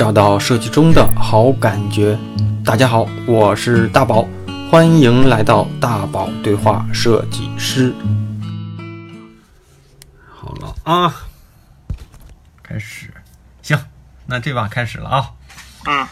[0.00, 2.18] 找到设计中的好感觉。
[2.64, 4.26] 大家好，我是大宝，
[4.70, 7.92] 欢迎来到大宝对话设计师。
[10.26, 11.14] 好了啊，
[12.62, 13.12] 开始，
[13.60, 13.78] 行，
[14.24, 15.30] 那这把开始了啊。
[15.84, 16.08] 嗯，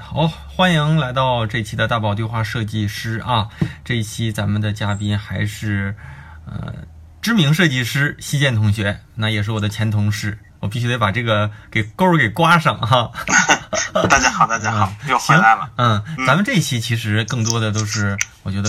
[0.00, 3.48] 好，欢迎来到这期的大宝对话设计师啊。
[3.84, 5.94] 这一期咱们的嘉宾还是
[6.44, 6.74] 呃
[7.22, 10.36] 知名设计师西建同学，那也是我的前同事，
[10.66, 13.12] 我必须得把这个给钩儿给刮上哈。
[14.10, 15.70] 大家好，大家好，又回来了。
[15.76, 18.68] 嗯，咱们这一期其实更多的都是我觉得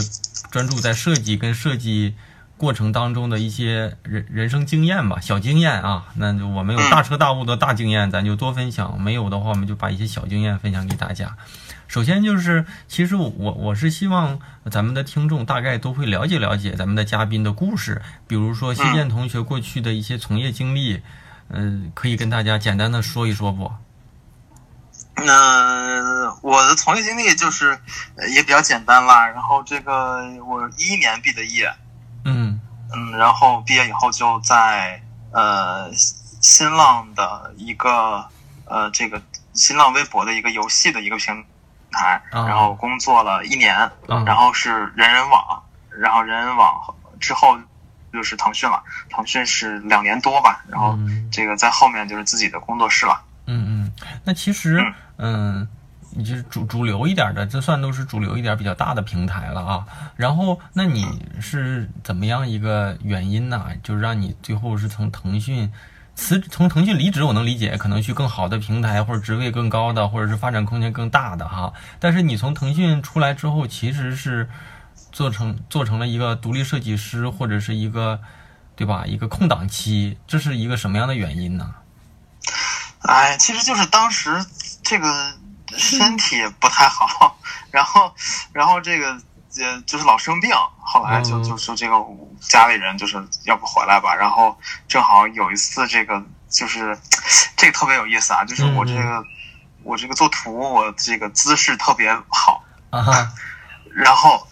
[0.52, 2.13] 专注在设计跟设计
[2.55, 6.05] 过程当中的一些人人生经验吧，小经验啊。
[6.13, 11.35] 那就我们有大彻大悟的大经验，咱就多分享；没有的话，我们就把一些小经验分享给大家。
[11.88, 21.02] 首先就是，其实我我是希望咱们的听众大概都会了解了解咱们的嘉宾的故事，比如说新建同学过去的一些从业经历，嗯、
[21.93, 23.71] 可以跟大家简单的说一说不？
[25.15, 27.79] 那、我的从业经历就是
[28.15, 29.26] 呃也比较简单啦。
[29.27, 31.73] 然后这个我一一年毕的业，
[32.23, 32.62] 嗯
[32.93, 38.23] 嗯，然后毕业以后就在呃新浪的一个
[38.65, 39.20] 呃这个
[39.54, 41.43] 新浪微博的一个游戏的一个平
[41.91, 43.91] 台，啊然后工作了一年，啊
[44.23, 47.57] 然后是人人网，然后人人网之后
[48.12, 53.22] 就是腾讯了，腾讯是两年多吧，然后嗯这个在后面就是自己的工作室了。
[53.46, 53.91] 嗯嗯，
[54.24, 54.84] 那其实
[55.18, 55.68] 嗯，
[56.12, 59.85] 你就是主主流一点的，这算都是主流一点比较大的平台了啊。
[60.16, 63.68] 然后，那你是怎么样一个原因呢？
[63.84, 65.72] 就是让你最后是从腾讯
[66.16, 71.72] 辞从腾讯离职，我能理解，可能去更好的平台或者职位更高的，或者是发展空间更大的哈。
[72.00, 74.50] 但是你从腾讯出来之后，其实是
[75.18, 78.22] 做成做成了一个独立设计师，或者是一个
[78.75, 79.03] 对吧？
[79.07, 81.73] 一个空档期，这是一个什么样的原因呢？
[83.01, 84.45] 哎，其实就是当时
[84.84, 85.34] 这个
[85.75, 87.35] 身体不太好，
[87.72, 88.13] 然后，
[88.53, 89.19] 然后这个
[89.59, 91.95] 呃，就是老生病，后来就嗯就说这个
[92.39, 94.55] 家里人就是要不回来吧，然后
[94.88, 96.95] 正好有一次这个就是
[97.55, 99.25] 这个特别有意思啊，就是我这个
[99.81, 103.34] 我这个做图，我这个姿势特别好，啊哈，
[103.95, 104.47] 然后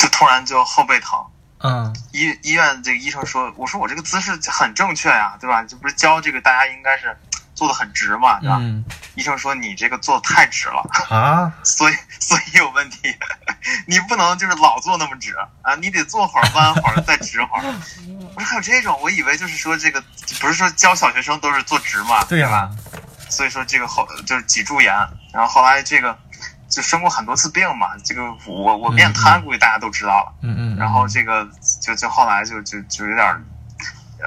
[0.00, 1.22] 就突然就后背疼。
[1.62, 5.62] 嗯医医院这个医生说，我说我这个姿势很正确呀，对吧？
[5.68, 7.14] 这不是教这个大家应该是
[7.54, 8.56] 做的很直嘛，对吧？
[8.60, 8.82] 嗯
[9.16, 13.14] 医生说你这个做的太直了，啊， 所以所以有问题，
[13.86, 17.64] 你不能就是老坐那么直啊，你得坐会儿弯会儿再直会儿。
[18.34, 20.02] 我说还有这种，我以为就是说这个
[20.40, 22.70] 不是说教小学生都是坐直嘛，对、吧？
[23.28, 24.94] 所以说这个后就是脊柱炎，
[25.34, 26.16] 然后后来这个
[26.70, 30.32] 就生过很多次病嘛，这个我我面瘫估计大家都知道了。
[30.42, 31.46] 嗯嗯，然后这个
[31.80, 33.42] 就就后来就就就有点儿，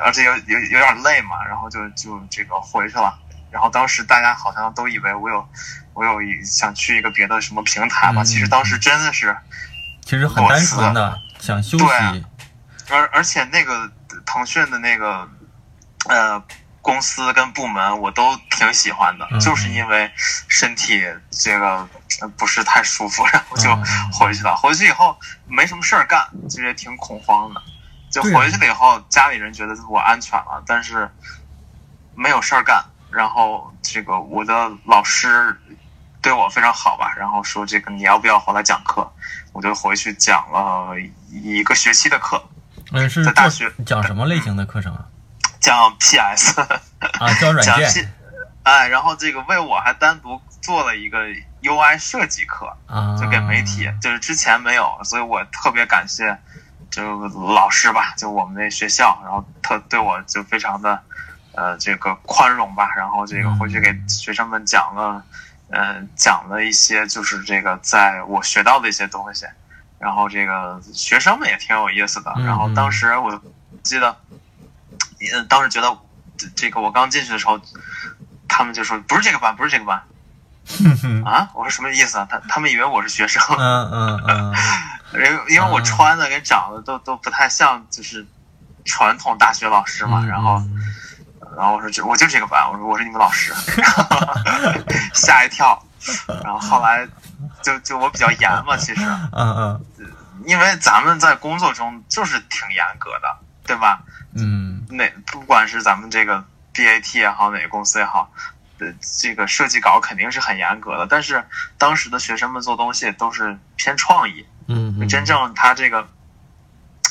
[0.06, 3.18] 而且有有有点累嘛，然后就就这个回去了。
[3.50, 5.48] 然后当时大家好像都以为我有
[5.94, 9.36] 我有一想去一个别的什么平台嘛，嗯其实当时真的是，
[10.04, 12.26] 其实很单纯的想休息，
[12.90, 13.90] 而而且那个
[14.26, 15.30] 腾讯的那个
[16.10, 16.44] 呃
[16.84, 20.12] 公司跟部门我都挺喜欢的，嗯就是因为
[20.48, 21.02] 身体
[21.32, 21.88] 这个
[22.22, 23.74] 呃不是太舒服，然后就
[24.12, 24.54] 回去了。
[24.56, 25.18] 回去以后
[25.48, 27.62] 没什么事儿干，其实也挺恐慌的。
[28.12, 31.10] 就回去了以后，家里人觉得我安全了，但是
[32.14, 32.84] 没有事儿干。
[33.10, 35.56] 然后这个我的老师
[36.22, 39.10] 对我非常好吧，然后说这个你要不要回来讲课？
[39.54, 40.96] 我就回去讲了
[41.30, 42.44] 一个学期的课，
[42.92, 45.06] 嗯，是在大学讲什么类型的课程啊？
[45.64, 46.60] 讲 PS，
[47.20, 48.08] 啊，教软讲件 P，
[48.64, 51.26] 哎，然后这个为我还单独做了一个
[51.62, 56.38] UI 设计课，啊，就给媒体，就是之前没有，所以我特别感谢
[56.92, 61.02] 就老师吧，就我们那学校，然后特对我就非常的
[61.54, 65.24] 呃这个宽容吧，然后这个嗯回去给学生们讲了，
[65.70, 69.46] 呃讲了一些就是这个在我学到的一些东西，
[69.98, 73.42] 然后这个学生们也挺有意思的，嗯然后当时我
[73.82, 74.16] 记得，
[75.32, 75.98] 呃当时觉得
[76.38, 77.60] 这这个我刚进去的时候，
[78.48, 80.04] 他们就说不是这个班，不是这个班。
[81.26, 82.28] 啊，我说什么意思啊？
[82.30, 84.56] 他他们以为我是学生， 嗯嗯嗯
[85.14, 88.26] 因为因为我穿的跟长得都都不太像，就是
[88.86, 90.22] 传统大学老师嘛。
[90.22, 90.82] 嗯，然后嗯
[91.58, 93.54] 然后我说就我就这个班，我说我是你们老师，
[95.14, 95.82] 吓一跳。
[96.44, 97.08] 然后后来
[97.62, 99.86] 就就我比较严嘛，其实嗯
[100.46, 104.02] 因为咱们在工作中就是挺严格的，对吧？
[104.36, 104.63] 嗯
[104.94, 106.44] 哪不管是咱们这个
[106.74, 108.32] BAT 也好，哪个公司也好，
[108.80, 108.88] 呃，
[109.22, 111.08] 这个设计稿肯定是很严格的。
[111.08, 111.44] 但是
[111.78, 116.08] 当时的学生们做东西都是偏创意，嗯嗯，真正他这个，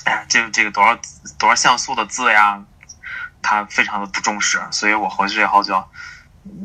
[0.04, 0.98] 哎呀，这个这个多少
[1.38, 2.62] 多少像素的字呀，
[3.42, 5.82] 他非常的不重视，所以我回去以后就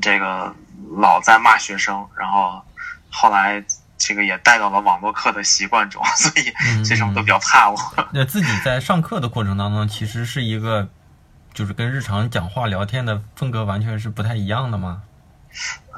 [0.02, 0.56] 这个
[0.98, 2.64] 老在骂学生，然后
[3.12, 3.64] 后来
[3.98, 7.78] 这个也带到了网络课的习惯中，所以学生都比较怕我。
[8.14, 10.88] 那自己在上课的过程当中，其实是一个
[11.58, 15.02] 就是跟日常讲话聊天的风格完全是不太一样的吗？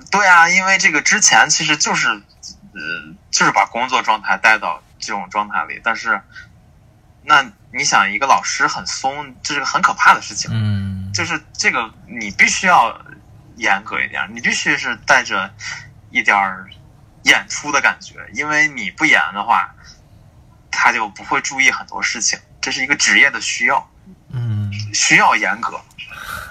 [0.09, 6.21] 对啊，因为这个之前其实就是呃，就是把工作状态带到这种状态里，但是
[7.25, 10.49] 那你想，一个老师很松，这是个很可怕的事情。
[10.53, 12.97] 嗯，就是这个你必须要
[13.57, 15.53] 严格一点，你必须是带着
[16.09, 16.69] 一点儿
[17.23, 19.75] 演出的感觉，因为你不演的话，
[20.71, 23.98] 他就不会注意很多事情，这是一个职业的需要，嗯
[24.99, 25.79] 需要严格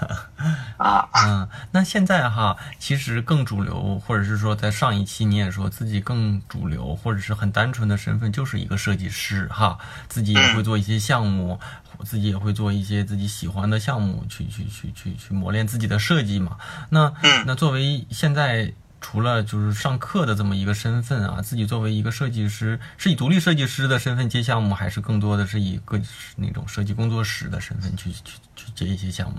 [0.77, 1.07] 啊。
[1.13, 11.59] 嗯，那现在哈，其实更主流，或者是说在上一期你也说自己更主流，或者是很单纯的身份就是一个设计师哈，自己也会做一些项目，
[12.03, 16.57] 自己也会做一些自己喜欢的项目，去去去去去磨练自己的设计嘛。
[16.89, 18.73] 那嗯那作为现在。
[19.01, 25.99] 除了就是上课的这么一个身份啊，自己作为一个设计师，是以独立设计师的身份接项目，还是更多的是以个
[26.35, 29.37] 那种设计工作室的身份去去去接一些项目？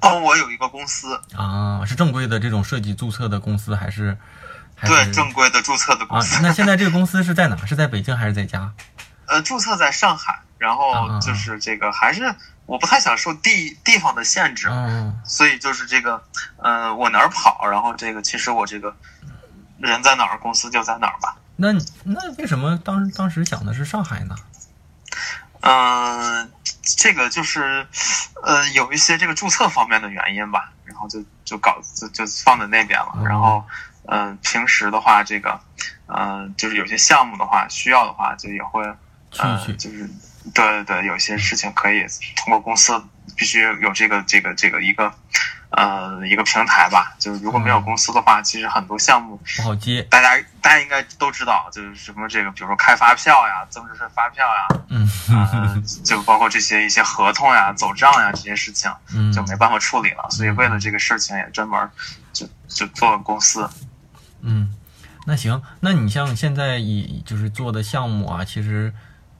[0.00, 4.16] 哦，我有一个公司，啊，是正规的这种设计注册的公司，还是
[4.74, 6.42] 还对是正规的注册的公啊司。？
[6.42, 7.56] 那现在这个公司是在哪？
[7.64, 8.72] 是在北京还是在家？
[9.26, 12.34] 呃，注册在上海，然后啊就是这个还是
[12.66, 16.22] 我不太想受地地方的限制，嗯所以就是这个，
[16.56, 18.96] 呃，我哪儿跑，然后这个其实我这个
[19.78, 21.36] 人在哪儿，公司就在哪儿吧。
[21.56, 21.72] 那
[22.04, 24.34] 那为什么当当时想的是上海呢？
[25.60, 26.50] 嗯、
[26.82, 27.86] 这个就是
[28.42, 33.14] 呃有一些这个注册方面的原因吧，然后就就搞就就放在那边了。
[33.14, 33.64] 哦然后
[34.06, 35.58] 嗯、呃平时的话，这个
[36.06, 38.84] 呃就是有些项目的话需要的话，就也会
[39.30, 40.10] 去呃去就是
[40.52, 42.04] 对对对，有些事情可以
[42.36, 42.92] 通过公司
[43.36, 45.12] 必须有这个这个这个一个
[45.70, 47.14] 呃一个平台吧。
[47.18, 50.02] 就是如果没有嗯公司的话，其实很多项目不好接。
[50.10, 60.26] 大家大家应该都知道，就是什么这个，比如说开发票呀、增值税发票呀，嗯呃，就包括这些一些合同呀、走账呀这些事情，嗯就没办法处理了。
[60.30, 61.90] 所以为了这个事情，也专门
[62.32, 63.68] 就就做了公司。
[64.42, 64.74] 嗯，
[65.26, 68.92] 那行，那你像现在以就是做的项目啊，其实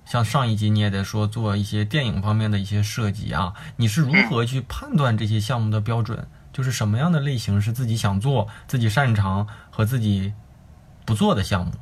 [0.04, 6.28] 像上一集你也在说做一些电影方面的一些设计啊，你是如何去判断这些项目的标准？
[6.52, 10.32] 就是什么样的类型是自己想做、自己擅长和自己
[11.04, 11.72] 不做的项目？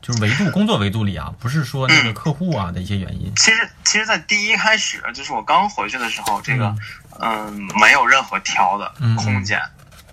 [0.00, 3.30] 就是维度工作维度里啊，不是说那个客户啊的一些原因。
[3.36, 6.74] 其实，其实，在第一开始，就是我刚回去的时候，这个
[7.20, 9.60] 嗯、没有任何挑的嗯空间，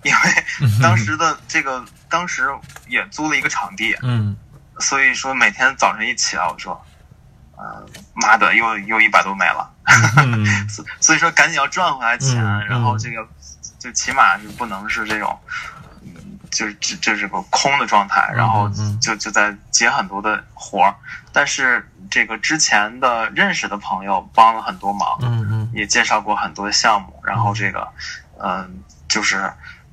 [0.02, 0.18] 因为
[0.82, 2.46] 当时的这个当时
[2.86, 4.36] 也租了一个场地，嗯
[4.80, 6.78] 所以说每天早晨一起来，我说，
[7.58, 7.84] 呃，
[8.14, 9.70] 妈的，又又一百多没了。
[10.16, 10.46] 嗯。
[10.68, 13.26] 所所以说赶紧要赚回来钱，嗯然后这个
[13.78, 15.38] 就起码是不能是这种，
[16.02, 18.70] 嗯，就是就就是个空的状态，然后
[19.00, 20.94] 就就在接很多的活儿，
[21.32, 25.72] 但是这个之前的认识的朋友帮了很多忙，嗯嗯。
[25.74, 27.86] 也介绍过很多项目，然后这个，
[28.42, 29.52] 嗯、就是，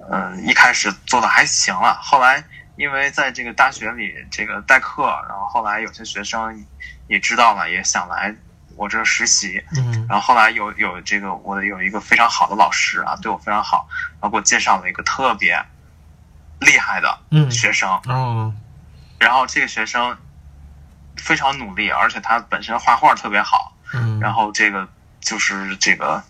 [0.10, 2.44] 嗯、一开始做的还行了，后来
[2.78, 6.66] 因为在这个大学里这个代课，然后后来有些学生
[7.08, 8.36] 也知道了，也想来
[8.76, 10.06] 我这儿实习，嗯。
[10.10, 13.88] 然后后来有有这个我有一个非常好的老师啊，对我非常好，
[14.20, 15.58] 然后给我介绍了一个特别
[16.60, 18.54] 厉害的嗯学生，哦。
[19.18, 20.16] 然后这个学生
[21.16, 24.88] 非常努力，而且他本身画画特别好，嗯，然后这个
[25.22, 26.22] 就是这个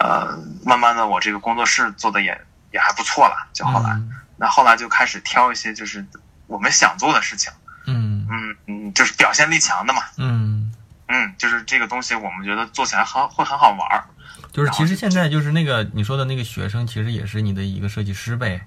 [0.00, 2.38] 呃，慢慢的我这个工作室做的也
[2.72, 6.04] 也还不错了，就后来，嗯那后来就开始挑一些就是
[6.48, 7.52] 我们想做的事情，
[7.86, 8.26] 嗯。
[8.28, 10.72] 嗯嗯，就是表现力强的嘛，嗯，
[11.06, 14.04] 嗯，就是这个东西我们觉得做起来很会很好玩儿，
[14.50, 18.66] 就是其实现在就是那个你说的那个学生，其实也是你的一个设计师呗。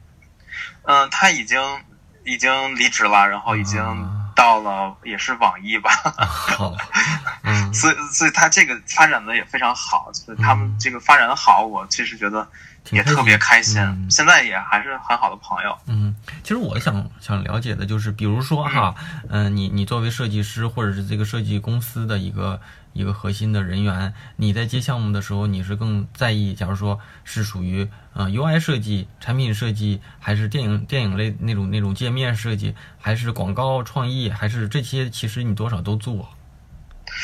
[0.84, 1.60] 嗯、他已经
[2.24, 4.22] 已经离职了，然后已经啊。
[4.36, 5.89] 到了也是网易吧，
[6.27, 6.75] 好，
[7.44, 7.74] 嗯。
[7.74, 12.48] 所以所以他这个发展的也非常好，所以他们这个发展的好，我其实觉得
[12.92, 14.08] 也特别开心，嗯。
[14.10, 15.77] 现在也还是很好的朋友。
[15.88, 18.96] 嗯，其实我想想了解的就是，比如说哈，
[19.30, 22.62] 嗯、你你作为设计师或者是这个设计公司的一个
[22.94, 36.30] 一个核心的人员，你在接项目的时候，你是更在意，假如说是属于呃 UI 设计、产品设计，还是电影电影类那种那种界面设计，还是广告创意，还是这些，其实你多少都做。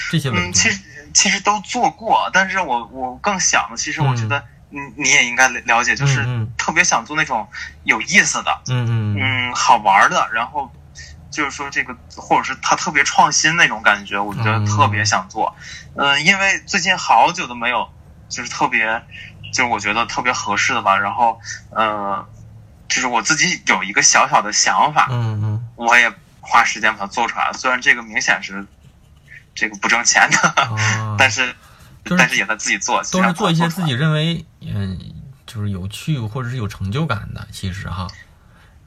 [0.10, 0.82] 这些维嗯，其实
[1.14, 6.26] 其实都做过，但是我我更想的，其实我觉得你你也应该了解，就是
[6.58, 7.48] 特别想做那种
[7.84, 10.72] 有意思的，嗯嗯嗯，好玩的，然后
[11.30, 15.56] 就是说这个，或者是他特别创新那种感觉，我觉得嗯特别想做。
[15.96, 17.88] 嗯、因为最近好久都没有，
[18.30, 19.04] 就是特别，
[19.54, 20.98] 就是我觉得特别合适的吧。
[20.98, 22.26] 然后，呃，
[22.88, 27.54] 就是我自己有一个小小的想法，嗯嗯我也花时间把它做出来了。
[27.54, 28.66] 虽然这个明显是
[29.54, 31.54] 这个不挣钱的，啊， 但是
[32.04, 35.00] 就是但是也在自己做，都是做一些自己己认为嗯
[35.46, 38.08] 就是有趣或者是有成就感的，其实哈，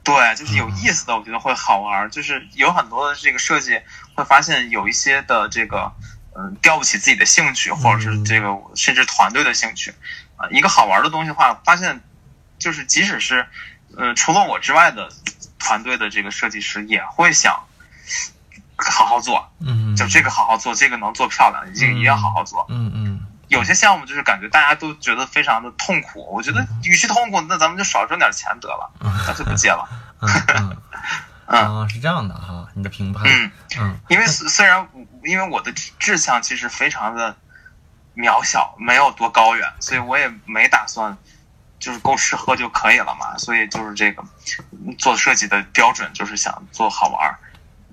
[0.03, 2.09] 对，就是有意思的，我觉得会好玩儿。
[2.09, 3.79] 就是有很多的这个设计
[4.15, 5.91] 会发现有一些的这个
[6.35, 9.93] 嗯吊不起自己的兴趣，或者是这个甚至团队的兴趣
[10.37, 12.01] 啊、一个好玩的东西的话，发现
[12.59, 13.45] 就是即使是
[13.97, 15.09] 呃、除了我之外的
[15.57, 17.63] 团队的这个设计师也会想
[18.77, 22.65] 好好做，嗯，就这个好好做，这个能做漂亮，这个一定要好好做。
[22.69, 23.25] 嗯嗯。
[23.47, 28.91] 有些项目就是感觉大家都觉得非常的痛苦，我觉得与其痛苦，那咱们就少挣点钱得了，
[29.25, 29.87] 干脆不接了。
[31.47, 33.99] 嗯 是这样的哈，你的评判，嗯，嗯。
[34.07, 37.35] 因为虽虽然我因为我的志向其实非常的
[38.15, 41.15] 渺小，没有多高远，所以我也没打算
[41.79, 43.37] 就是够吃喝就可以了嘛。
[43.37, 44.23] 所以就是这个
[44.97, 47.37] 做设计的标准就是想做好玩儿，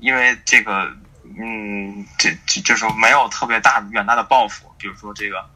[0.02, 0.90] 因为这个
[1.38, 5.48] 嗯，这这就是没有特别大远大的抱负，比如说这个。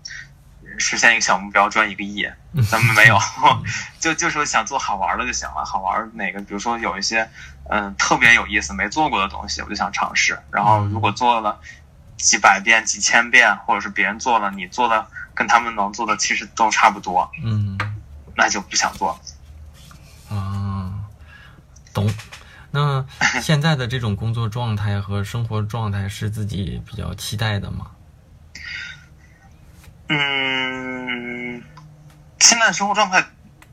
[0.78, 2.28] 实现一个小目标赚一个亿，
[2.68, 3.18] 咱们没有，
[4.00, 5.64] 就就是想做好玩的就行了。
[5.64, 7.26] 好玩哪个，比如说有一些
[7.70, 10.38] 嗯特别有意思没做过的东西，我就想尝试。
[10.50, 11.58] 然后如果做了
[12.18, 17.78] 几百遍、几千遍，或者是别人做了，你做的跟他们能做的其实都差不多，嗯
[18.34, 19.12] 那就不想做
[20.28, 20.36] 了。
[20.36, 20.92] 啊，
[21.94, 22.12] 懂。
[22.70, 23.04] 那
[23.40, 27.86] 现在的这种工作状态和生活状态是自己比较期待的吗？
[30.08, 31.62] 嗯，
[32.38, 33.24] 现在生活状态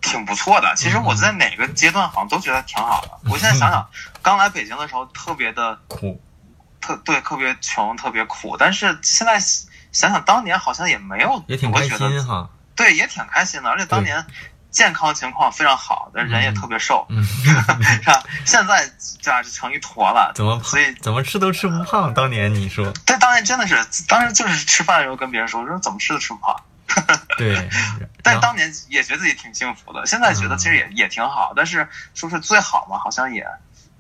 [0.01, 0.73] 挺不错的。
[0.75, 3.29] 其实我在哪个阶段好像都觉得挺好的。
[3.29, 3.87] 我现在想想，
[4.21, 6.19] 刚来北京的时候特别的苦，
[6.81, 8.57] 特对，特别穷，特别苦。
[8.57, 9.39] 但是现在
[9.91, 12.49] 想想，当年好像也没有也挺开心哈。
[12.75, 13.69] 对，也挺开心的。
[13.69, 14.25] 而且当年
[14.73, 17.53] 健康情况非常好，但人也特别瘦，嗯， 是
[18.09, 18.21] 吧？
[18.43, 20.33] 现在这样就成一坨了。
[20.35, 22.13] 怎么所以怎么吃都吃不胖？
[22.13, 23.75] 当年你说对，当年真的是，
[24.09, 26.55] 当时就是吃饭的时候跟别人说，我说怎么吃都吃不胖。
[27.37, 27.69] 对，
[28.21, 33.47] 但当年也觉得自己挺幸福的，现在觉得其实也、也挺好，但是说是最好嘛，好像也，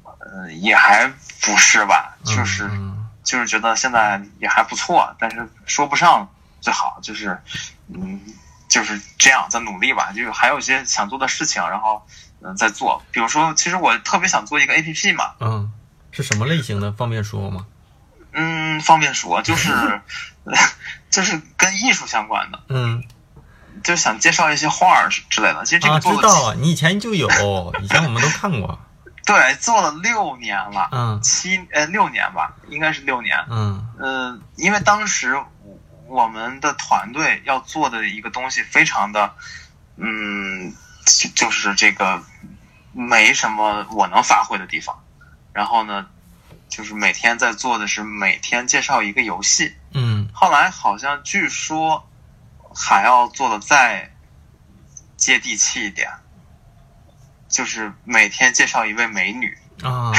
[0.03, 1.07] 呃，也还
[1.41, 7.41] 不是吧，就是、嗯就是觉得现在也还不错，但是说不上最好，就是
[7.87, 8.19] 嗯，
[8.73, 12.03] 就是这样在努力吧，就是还有一些想做的事情，然后
[12.41, 15.71] 嗯、呃在做，比如说，其实我特别想做一个 A P P 嘛，嗯，
[16.11, 16.91] 是什么类型的？
[16.91, 17.67] 方便说吗？
[18.31, 20.01] 嗯，方便说就是
[21.11, 23.03] 就是跟艺术相关的，嗯
[23.83, 25.63] 就想介绍一些画儿之类的。
[25.65, 27.29] 其实这啊，个做啊、知道啊，你以前就有，
[27.79, 28.79] 以前我们都看过。
[29.25, 33.37] 对，做了六年了，嗯七呃六年吧，应该是六年。
[33.49, 35.39] 嗯嗯，因为当时
[36.13, 39.33] 我们的团队要做的一个东西非常的，
[39.97, 40.71] 嗯，
[41.07, 42.23] 就就是这个
[42.91, 45.03] 没什么我能发挥的地方。
[45.53, 46.05] 然后呢，
[46.69, 49.75] 就是每天在做的是每天介绍一个游戏。
[49.95, 52.07] 嗯后来好像据说
[52.75, 54.11] 还要做的再
[55.17, 56.11] 接地气一点，
[57.49, 59.57] 就是每天介绍一位美女。
[59.81, 60.11] 啊，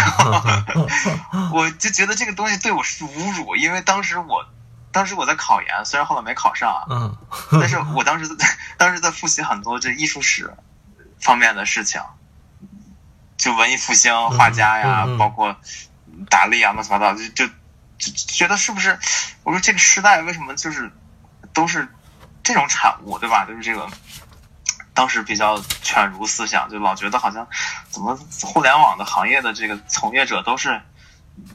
[1.54, 4.44] 我就觉得这个东西对我是侮辱，因为当时我，
[4.94, 7.16] 当时我在考研，虽然后来没考上啊，嗯
[7.60, 8.46] 但是我当时在
[8.78, 10.54] 当时在复习很多这艺术史
[11.20, 12.00] 方面的事情，
[13.36, 15.56] 就文艺复兴画家呀，嗯嗯嗯包括
[16.30, 17.46] 达利啊，乱七八糟，就就
[17.98, 18.98] 就觉得是不是？
[19.42, 20.90] 我说这个时代为什么就是
[21.52, 21.88] 都是
[22.42, 23.44] 这种产物，对吧？
[23.44, 23.86] 就是这个。
[24.96, 27.44] 当时比较犬儒思想，就老觉得好像
[27.90, 30.80] 怎么互联网的行业的这个从业者都是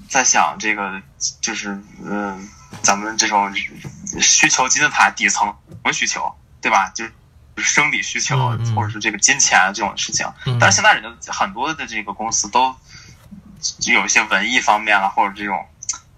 [0.10, 1.01] 在想这个，
[1.39, 1.69] 就是
[2.03, 2.39] 嗯、呃，
[2.81, 3.53] 咱们这种
[4.21, 6.91] 需求金字塔底层什么需求，对吧？
[6.95, 7.11] 就是
[7.57, 8.38] 生理需求
[8.75, 10.25] 或者是这个金钱这种事情。
[10.45, 12.73] 嗯但是现在人家很多的这个公司都
[13.88, 15.65] 有一些文艺方面了，或者这种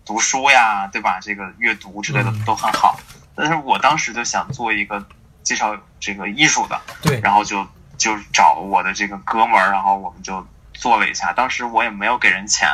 [0.06, 1.20] 读书呀，对吧？
[1.20, 3.00] 这个阅读之类的嗯都很好。
[3.34, 5.04] 但是我当时就想做一个
[5.42, 7.66] 介绍这个艺术的，对，然后就
[7.98, 11.34] 就找我的这个哥们儿，然后我们就做了一下。
[11.34, 12.70] 当时我也没有给人钱，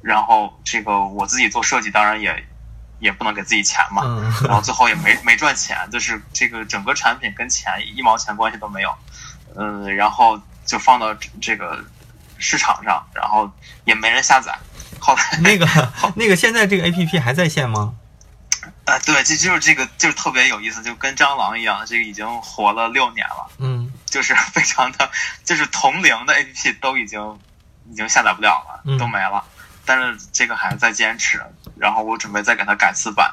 [0.00, 2.47] 然后这个我自己做设计，当然也
[3.00, 4.02] 也不能给自己钱嘛。
[4.04, 8.94] 嗯然后最后也没 没赚钱，就是这个整个产品跟钱一毛钱关系都没有。
[9.56, 11.84] 嗯，然后就放到这这个
[12.38, 13.50] 市场上，然后
[13.84, 14.56] 也没人下载。
[15.00, 15.66] 后来 那个
[16.16, 17.94] 那个现在这个 A P P 还在线吗？
[18.84, 23.50] 啊，对，这就是这个就是特别有意思，就跟蟑螂一样，这个已经活了六年了。
[23.58, 25.10] 嗯就是非常的，
[25.44, 27.38] 就是同龄的 A P P 都已经
[27.90, 29.44] 已经下载不了了，嗯都没了。
[29.84, 31.42] 但是这个还在坚持，
[31.78, 33.32] 然后我准备再给它改次版，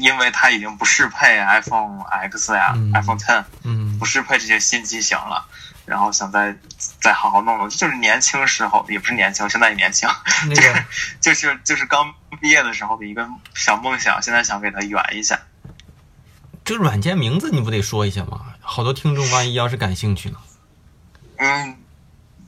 [0.00, 5.46] 因为它已经不适配 iPhone X 呀、嗯 iPhone Ten，嗯不适配这些新机型了。
[5.84, 6.56] 然后想再
[7.00, 10.08] 再好好弄弄，就是年轻时候也不是年轻，现在也年轻，
[10.48, 10.84] 那个
[11.20, 15.40] 就是就是刚毕业的时候的一个小梦想，现在想给它圆一下。
[16.64, 18.54] 这个软件名字你不得说一下吗？
[18.60, 20.36] 好多听众万一要是感兴趣呢？
[21.38, 21.76] 嗯，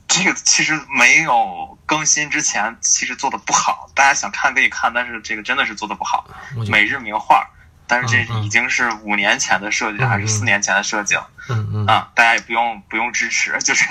[0.07, 1.64] 这个其实没有
[1.95, 6.27] 更新之前，其实做的不好，大家想看可以看，但是这个真的是做的不好。
[6.69, 7.47] 每日名画，
[7.87, 12.11] 但是这已经是五年前的设计，嗯还是四年前的设计了嗯嗯，啊！
[12.13, 13.85] 大家也不用不用支持， 就是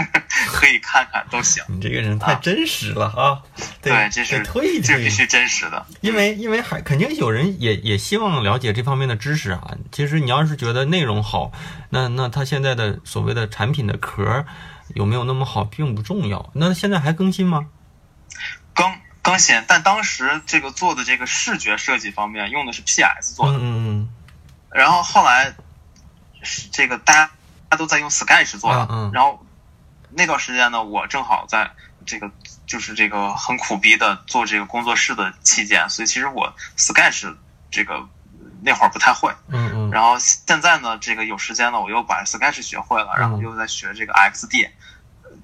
[0.52, 1.64] 可以看看都行。
[1.68, 3.40] 你这个人太真实了啊！
[3.80, 5.86] 得对，这是得推一推，这是必须真实的。
[6.02, 9.70] 因为因为还肯定有人也也希望了解这方面的知识啊。
[9.90, 11.52] 其实你要是觉得内容好，
[11.88, 14.44] 那那他现在的所谓的产品的壳
[14.94, 16.50] 有没有那么好并不重要。
[16.54, 17.66] 那现在还更新吗？
[18.74, 24.08] 更更新，但当时这个做的这个视觉设计方面用的是 PS 做的，嗯嗯
[24.70, 25.54] 然后后来
[26.42, 27.26] 是这个大家
[27.68, 29.10] 大家都在用 Sketch 做的，嗯嗯。
[29.12, 29.44] 然后
[30.10, 31.70] 那段时间呢，我正好在
[32.04, 32.30] 这个
[32.66, 37.34] 就是这个很苦逼的做这个工作室的期间，所以其实我 Sketch
[37.70, 38.06] 这个
[38.62, 39.90] 那会儿不太会，嗯嗯。
[39.90, 44.70] 然后现在呢，这个有时间了，我又把 Sketch 学会了，然后又在学这个 XD，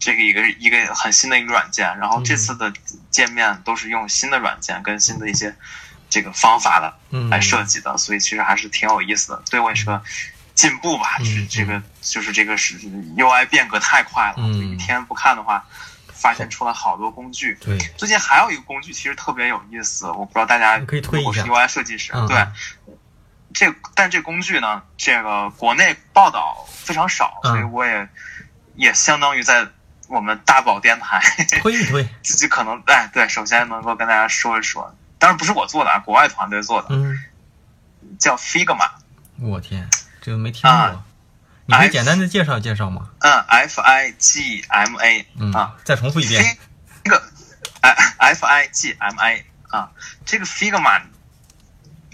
[0.01, 1.97] 这个一个一个很新的一个软件。
[1.99, 2.73] 然后这次的
[3.11, 5.55] 界面都是用新的软件跟新的一些
[6.09, 10.03] 这个方法的嗯，来设计的，所以其实还是挺有意思的，对我也是个
[10.55, 11.19] 进步吧。
[11.21, 12.77] 嗯是这个就是这个是
[13.17, 15.65] UI 变革太快了，一天不看的话，
[16.13, 17.57] 发现出来好多工具。
[17.61, 22.47] 对，最近还有一个工具，其实特别有意思，我不知道大家可以推一下如果是 UI 设计师，嗯对，
[23.53, 28.09] 这但这工具呢，这个国内报道非常少，嗯所以我也
[28.77, 29.67] 也相当于在
[30.11, 31.21] 我们大宝电台。
[31.63, 37.17] 推一推， 自己可能哎对，首先能够跟大家说一说，当然不是我做的啊，国外团队做的，嗯，
[38.19, 38.91] 叫 Figma，
[39.41, 39.89] 我天，
[40.21, 40.71] 这个没听过。
[40.71, 41.03] 啊，
[41.67, 43.09] 你可以简单的介绍介绍吗？
[43.21, 46.59] 嗯，F I G M A 嗯啊，再重复一遍。
[47.05, 47.23] 这个
[48.19, 49.91] F I G M A 啊，
[50.27, 51.03] 这个 Figma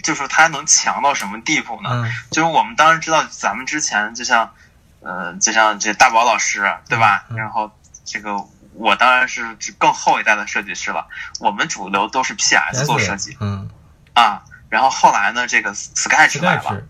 [0.03, 1.89] 就是它能强到什么地步呢？
[1.91, 2.11] 嗯。
[2.31, 4.53] 就是我们当然知道，咱们之前就像，
[5.01, 7.25] 呃，就像这大宝老师，对吧？
[7.29, 7.37] 嗯。
[7.37, 7.75] 然后
[8.07, 8.35] 这个
[8.73, 11.05] 我当然是更后一代的设计师了。
[11.39, 13.69] 我们主流都是 PS 做设计嗯
[14.13, 16.81] 啊，然后后来呢，这个 Sketch 来了，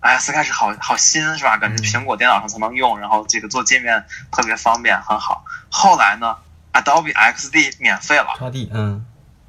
[0.00, 1.56] 哎呀，Sketch 好好新是吧？
[1.58, 5.44] 感觉嗯苹果电脑上才能用，然后这个做界面特别方便，很好。
[5.70, 6.36] 后来呢
[6.72, 8.34] ，Adobe XD 免费了。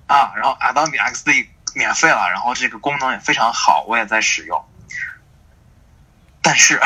[0.07, 4.63] 啊，然后 Adobe XD 免费了，然后这个功能也非常好，我也在使用。
[6.41, 6.79] 但是，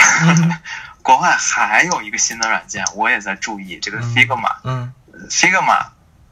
[1.02, 4.94] 国外还有一个新的软件，我也在注意，这个嗯 Figma，Figma、嗯
[5.30, 5.88] Figma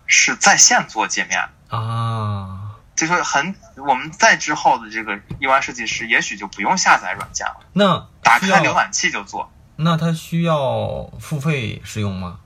[0.06, 9.51] 是在线做界面，啊，就是很我们在之后的这个 UI 设计师，也许就不用下载软件了，那打开浏览器就做。
[9.75, 12.39] 那它需要付费使用吗？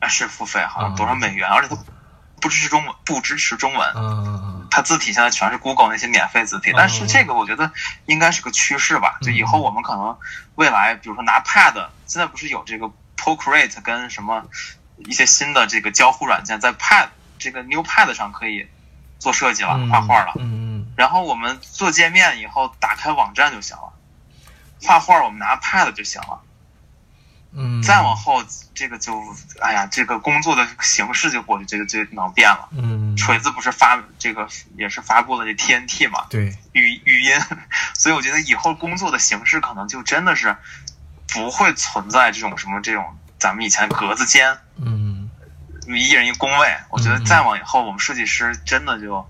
[0.00, 1.76] 啊，是付费，好像嗯多少美元，而且它
[2.40, 3.88] 不支持中文，不支持中文。
[3.88, 4.31] 啊，
[4.74, 7.70] 它字体现在全是 Google 那些免费字体，但是这个我觉得
[8.06, 9.18] 应该是个趋势吧。
[9.20, 10.18] 就以后我们可能
[10.54, 11.74] 未来，比如说拿 Pad，
[12.06, 14.46] 现在不是有这个 Procreate 跟什么
[14.96, 17.08] 一些新的这个交互软件，在 Pad
[17.38, 18.66] 这个 New Pad 上可以
[19.18, 20.32] 做设计了、嗯画画了。
[20.38, 23.92] 嗯然后我们做界面以后，打开网站就行了。
[24.82, 26.40] 画画我们拿 Pad 就行了。
[27.54, 28.42] 嗯，再往后，
[28.74, 29.14] 这个就
[29.60, 32.68] 哎呀，这个工作的形式就我觉得就能变了。
[32.72, 37.38] 嗯，锤子不是发这个也是发布了这 TNT 嘛，对，语语音，
[37.94, 40.56] 所以我觉得以后工作的形式可能就真的是
[41.28, 43.04] 不会存在这种什么这种
[43.38, 45.28] 咱们以前格子间嗯。
[45.88, 46.76] 一人一工位。
[46.90, 49.26] 我觉得再往以后，我们设计师真的就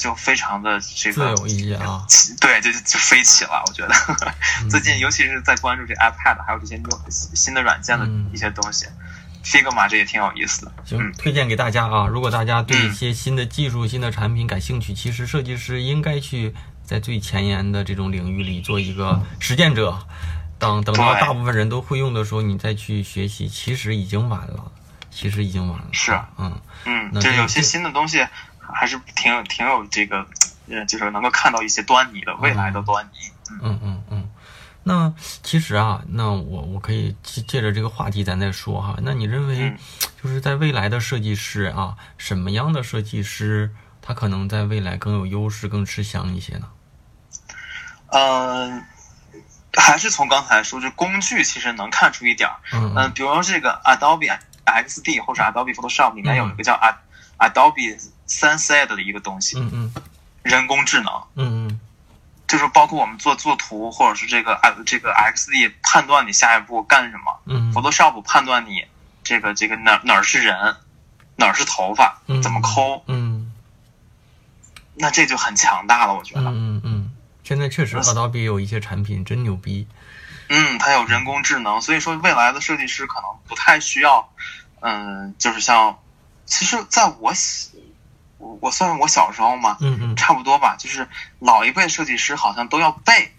[0.00, 2.04] 就非常的这个自由一些啊。
[2.08, 3.62] 起对，就就就飞起了。
[3.66, 3.94] 我觉得
[4.62, 8.86] 嗯 最近尤其是在关注这 iPad 还有这些 new 新的软件的嗯一些东西
[9.44, 10.72] ，Figma 这也挺有意思的。
[10.84, 12.06] 行，嗯推荐给大家啊！
[12.06, 19.98] 如果大家对一嗯些新的技术、新的产品感兴趣，其实设计师应该去在最前沿的这种领域里做一个实践者。
[20.58, 24.70] 等等到大部分人都会用的时候，你再去学习，其实已经晚了。
[25.10, 25.86] 其实已经晚了。
[25.90, 28.24] 是嗯嗯，就有些新的东西
[28.74, 30.26] 还是挺有挺有这个，
[30.68, 33.30] 呃，就是能够看到一些端倪的未来的端倪。
[33.62, 34.30] 嗯嗯嗯。
[34.82, 38.96] 那其实啊，那我我可以借借着这个话题咱再说哈。
[39.02, 39.78] 那你认为嗯，
[40.22, 46.68] 就是在未来的设计师啊，什么样的设计师他可能在未来更有优势、更吃香一些呢？
[48.06, 48.82] 嗯，
[49.74, 52.56] 还是从刚才说，这工具其实能看出一点儿。
[52.72, 56.96] 嗯嗯，比如说这个 Adobe XD 或者 Adobe Photoshop 里面有一个叫 Ad
[57.38, 59.94] Adobe Sensei 的一个东西，嗯嗯
[60.42, 61.12] 人工智能。
[61.34, 61.80] 嗯嗯
[62.46, 68.84] 就是包括我们做做图，或者是这个 X 这个 XD 判断你下一步干什么嗯，Photoshop 判断你
[69.22, 70.74] 这个这个哪哪是人，
[71.36, 73.52] 哪是头发嗯，怎么抠，嗯
[74.94, 76.50] 那这就很强大了，我觉嗯得。
[76.50, 77.12] 嗯嗯，
[77.44, 79.86] 现在确实 Adobe 有一些产品真牛逼。
[80.48, 84.28] 嗯，它有人工智能，所以说未来的设计师可能不太需要，
[84.80, 85.96] 嗯，就是像，
[86.46, 87.69] 其实在我小，
[88.40, 91.06] 我我算我小时候嘛，嗯嗯差不多吧，就是
[91.38, 93.32] 老一辈设计师好像都要背，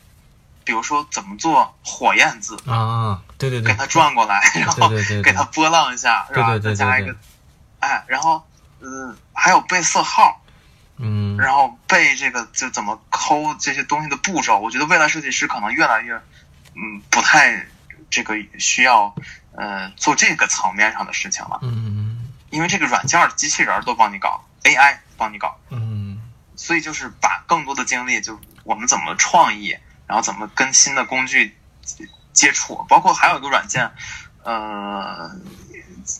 [0.63, 3.73] 比如说怎么做火焰字，啊，对对对。
[3.73, 4.89] 给，它转过来，然后
[5.23, 6.49] 给它波浪一下，是吧？
[6.51, 6.75] 对对对对对。
[6.75, 7.15] 再加一个，
[7.79, 8.45] 哎，然后
[8.79, 10.39] 嗯，还有背色号，
[10.97, 11.35] 嗯。
[11.37, 16.13] 然后背这个就怎么抠这些东西的步骤，我觉得未来设计师可能越来越，
[16.75, 17.65] 嗯，不太
[18.11, 19.15] 这个需要
[19.57, 22.27] 呃做这个层面上的事情了，嗯嗯。
[22.51, 26.19] 因为这个软件儿机器人儿都帮你搞，AI 帮你搞，嗯。
[26.55, 31.57] 所以就是把更多的精力就我们怎么创意，然后怎么跟新的工具
[32.33, 33.91] 接触，包括还有一个软件，
[34.43, 35.31] 呃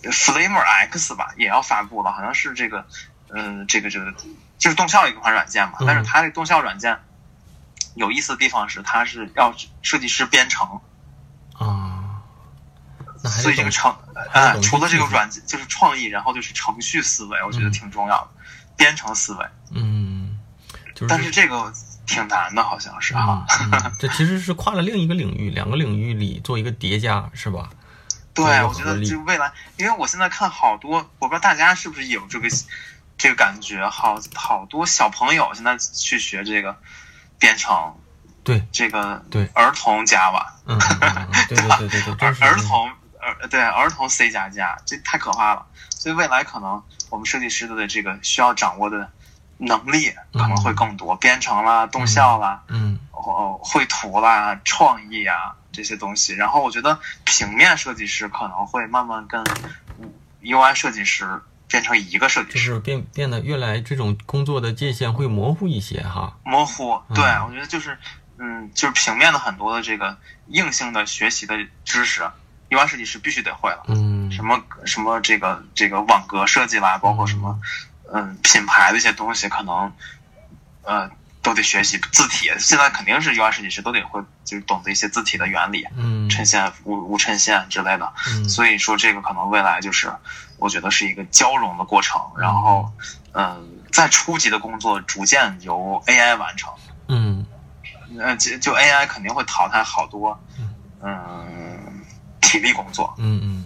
[0.04, 2.88] ，Flamer X 吧，也要发布了，好像是这个，
[3.28, 4.12] 呃，这个这个
[4.58, 5.86] 就是动效一款软件嘛，嗯。
[5.86, 6.98] 但是它这动效软件
[7.94, 10.82] 有意思的地方是，它是要设计师编程，
[13.24, 18.30] 所以这个程，还得呃，除了这个软件就是创意，然后就是程序思维，我觉得嗯挺重要的，
[18.78, 20.40] 编程思维，嗯，
[20.96, 21.72] 就是但是这个
[22.06, 23.46] 挺难的，好像是哈。
[23.62, 27.70] 嗯嗯， 这其实是跨了另一个领域，两个领域里做一个叠加，是吧？
[28.34, 32.48] 对我觉得就未来，因为我现在看好多，我不知道大家是不是有这个
[33.18, 36.78] 这个感觉，好好多小朋友现在去学这个
[37.38, 37.94] 编程，
[38.42, 40.80] 对，这个对儿童 Java，嗯，
[41.50, 42.90] 对对对对对， 儿儿童
[43.32, 45.66] 儿对儿童 C 加加，这太可怕了。
[45.90, 49.10] 所以未来可能我们设计师的这个需要掌握的
[49.58, 56.34] 能力可能会更多，编程啦、动效啦、嗯哦绘图啦、创意啊这些东西。
[56.34, 59.44] 然后我觉得平面设计师可能会慢慢跟
[60.42, 66.36] UI 设计师变成一个设计师就师，是变变得越来这种工作的界限会模糊一些哈。
[66.44, 67.00] 模糊。
[67.10, 67.96] 嗯对，我觉得就是
[68.40, 70.18] 嗯，就是平面的很多的这个
[70.48, 72.28] 硬性的学习的知识
[72.72, 73.84] ，UI 设计师必须得会了。
[73.88, 77.60] 嗯什么什么这个这个网格设计啦，包括什么
[78.12, 79.94] 嗯品牌的一些东西，可能
[80.84, 81.10] 呃
[81.42, 82.50] 都得学习字体。
[82.60, 88.12] 现在肯定是 UI 设计师都得会，就是懂得一些字体的原理，嗯衬线、无无衬线之类的。
[88.30, 90.12] 嗯所以说这个可能未来就是
[90.58, 92.92] 我觉得是一个交融的过程，然后
[93.34, 96.72] 嗯，在初级的工作逐渐由 AI 完成。
[97.10, 97.46] 嗯
[98.20, 100.38] 呃，就就 AI 肯定会淘汰好多
[101.02, 101.48] 嗯
[102.42, 103.14] 体力工作。
[103.18, 103.66] 嗯嗯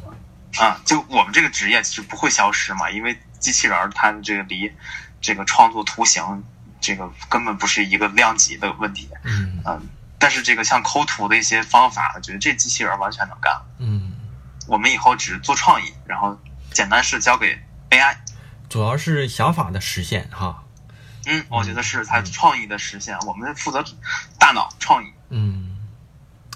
[0.58, 4.72] 啊，就我们这个职业其实不会消失嘛，因为机器人儿它这个离
[5.20, 6.44] 这个创作图形
[6.80, 13.54] 这个根本不是一个量级的问题，嗯嗯，但是这个像抠图的一些方法，我觉得这机器人儿完全能干。
[13.80, 14.14] 嗯，
[14.68, 16.40] 我们以后只做创意，然后
[16.72, 17.60] 简单是交给
[17.90, 18.16] AI。
[18.70, 20.64] 主要是想法的实现哈。
[21.26, 23.84] 嗯，我觉得是它创意的实现，我们负责
[24.40, 25.75] 大脑创意，嗯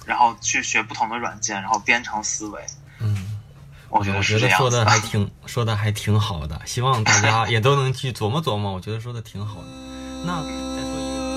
[0.09, 2.59] 然后去学不同的软件，然后编程思维。
[2.99, 3.37] 嗯，
[3.89, 8.73] 我觉得我是这样子觉得说的还挺 说的还挺好的，希望大家也都能去琢磨琢磨。
[8.73, 9.67] 我觉得说的挺好的。
[10.25, 10.49] 那再
[10.81, 11.29] 说一个。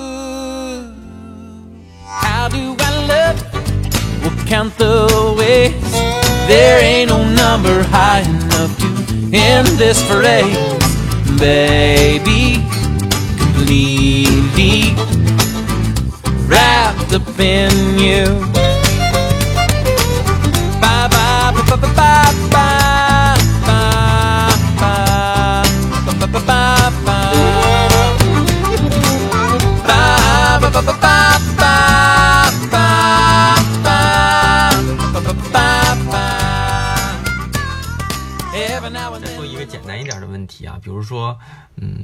[17.13, 18.25] up in you。
[39.21, 41.37] 再说一个简单一点的问题啊，比如说
[41.77, 42.02] 嗯。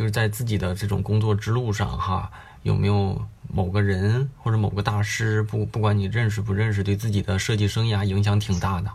[0.00, 2.30] 就是在自己的这种工作之路上哈，
[2.62, 8.90] 有没有某个人或者某个大师，不不管你认识不认识，对自己的设计生涯影响挺大的？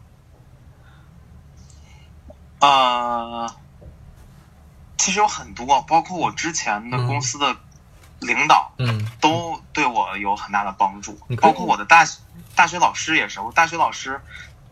[2.58, 3.56] 呃，
[4.98, 7.56] 其实有很多，包括我之前的嗯公司的
[8.22, 12.20] 领导，嗯都对我有很大的帮助包括我的大学
[12.56, 13.40] 大学老师也是。
[13.40, 14.20] 我大学老师，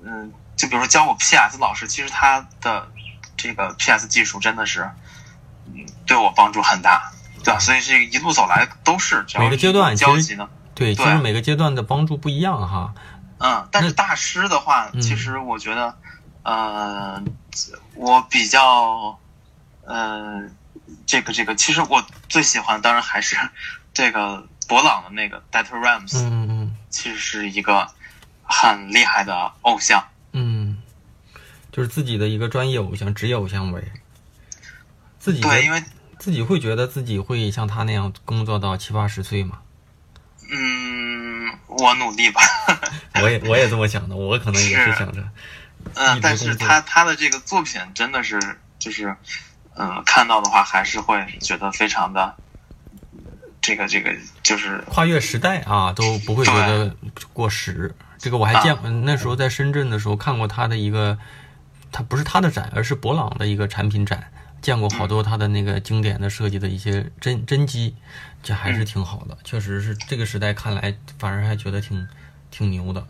[0.02, 2.88] 嗯，就比如说教我 PS 老师，其实他的
[3.38, 4.96] 这个 PS 技术真的是，嗯，
[6.06, 7.12] 对我帮助很大，
[7.44, 7.60] 对吧？
[7.60, 12.94] 所以这一路走来都是，只要每个阶段交集呢，对，其对实每个阶段的帮助不一样哈。
[13.40, 15.98] 嗯，但是大师的话，嗯其实我觉得，
[16.44, 17.22] 呃，
[17.96, 19.20] 我比较，
[19.86, 20.42] 呃，
[21.06, 23.36] 这个这个，其实我最喜欢，当然还是
[23.94, 27.88] 这个博朗的那个 Dieter Rams，、嗯嗯其实是一个
[28.44, 30.06] 很厉害的偶像。
[30.32, 30.78] 嗯，
[31.72, 33.84] 就是自己的一个专业偶像、职业偶像呗。
[35.24, 35.82] 自己对，因为
[36.20, 39.60] 自己会觉得自己会像他那样工作到七八十岁吗？
[40.52, 42.42] 嗯，我努力吧。
[43.24, 45.24] 我也我也这么想的，我可能也是是想着，
[45.94, 48.38] 嗯但是他他的这个作品真的是
[48.78, 49.16] 就是，
[49.78, 52.36] 嗯，看到的话还是会觉得非常的，
[53.62, 56.94] 这个这个就是跨越时代啊，都不会觉得
[57.32, 57.96] 过时。
[58.18, 61.18] 这个我还见，嗯那时候在深圳的时候看过他的一个，
[61.94, 64.30] 他不是他的展，而是博朗的一个产品展，
[64.64, 67.96] 见过好多他的那个经典的设计的一些真真机，
[68.42, 69.38] 这还是挺好的。
[69.44, 72.08] 确实是这个时代看来，反而还觉得挺
[72.50, 73.06] 挺牛的。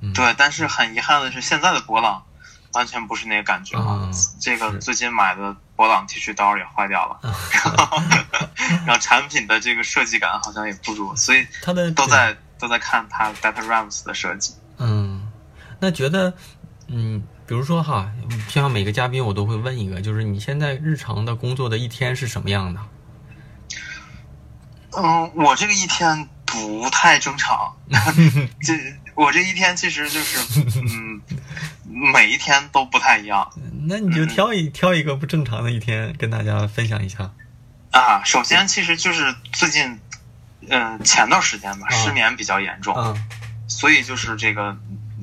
[0.00, 2.24] 嗯，对，但是很遗憾的是，现在的博朗
[2.72, 4.00] 完全不是那个感觉了。
[4.02, 8.02] 嗯这个最近买的博朗剃须刀也坏掉了，然 后
[8.86, 14.54] 然后产品的这个设计感好像也不如，所以他的都在都在看他 Data Rams 的设计。
[14.78, 15.30] 嗯，
[15.80, 16.32] 那觉得，
[16.86, 18.12] 嗯，比如说哈，
[18.50, 22.80] 像每个嘉宾我都会问一个，就是你现在日常的工作的一天是什么样的？
[24.90, 27.74] 嗯，我这个一天不太正常，
[28.60, 28.74] 这
[29.14, 31.22] 我这一天其实就是，嗯，
[32.12, 33.50] 每一天都不太一样
[33.86, 37.30] 那你就挑一、挑一个不正常的一天跟大家分享一下。
[37.92, 38.22] 啊。
[38.24, 39.98] 首先，其实就是最近，
[40.68, 43.16] 嗯、前段时间吧，啊失眠比较严重，嗯
[43.66, 44.76] 所以就是这个，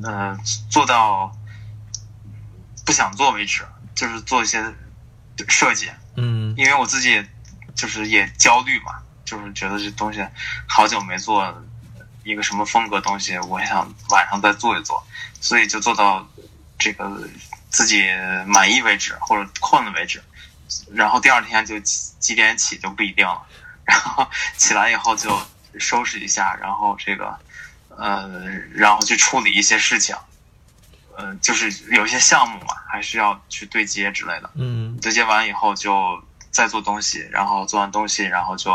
[0.04, 0.38] 呃，
[0.70, 1.36] 做到
[2.86, 4.64] 不想做为止，就是做一些
[5.50, 7.26] 设计，嗯因为我自己
[7.76, 8.94] 就是也焦虑嘛，
[9.26, 10.26] 就是觉得这东西
[10.68, 11.64] 好久没做
[12.24, 15.06] 一个什么风格东西，我也想晚上再做一做，
[15.42, 16.26] 所以就做到
[16.78, 17.28] 这个
[17.70, 18.04] 自己
[18.46, 20.24] 满意为止，或者困了为止。
[20.94, 23.46] 然后第二天就几几点起就不一定了，
[23.84, 25.40] 然后起来以后就
[25.78, 27.38] 收拾一下，然后这个
[27.90, 28.28] 呃，
[28.74, 30.16] 然后去处理一些事情，
[31.18, 34.50] 呃，就是有一些项目嘛，还是要去对接之类的。
[34.56, 38.72] 嗯对接完以后就再做东西，然后做完东西，然后就